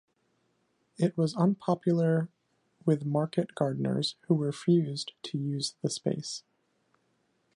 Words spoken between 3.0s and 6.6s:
market gardeners who refused to use the space.